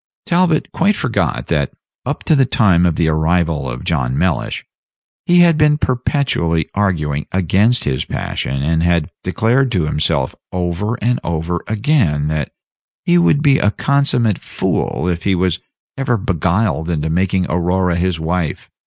Talbot 0.25 0.71
quite 0.71 0.95
forgot 0.95 1.45
that, 1.45 1.73
up 2.07 2.23
to 2.23 2.35
the 2.35 2.47
time 2.47 2.87
of 2.87 2.95
the 2.95 3.07
arrival 3.07 3.69
of 3.69 3.83
John 3.83 4.17
Mellish, 4.17 4.65
he 5.27 5.41
had 5.41 5.59
been 5.59 5.77
perpetually 5.77 6.67
arguing 6.73 7.27
against 7.31 7.83
his 7.83 8.03
passion, 8.03 8.63
and 8.63 8.81
had 8.81 9.11
declared 9.23 9.71
to 9.73 9.85
himself 9.85 10.33
over 10.51 10.95
and 11.03 11.19
over 11.23 11.61
again 11.67 12.29
that 12.29 12.51
he 13.05 13.19
would 13.19 13.43
be 13.43 13.59
a 13.59 13.69
consummmate 13.69 14.39
fool 14.39 15.07
if 15.07 15.21
he 15.21 15.35
was 15.35 15.59
ever 15.95 16.17
beguiled 16.17 16.89
into 16.89 17.11
making 17.11 17.45
Aurora 17.47 17.95
his 17.95 18.19
wife. 18.19 18.71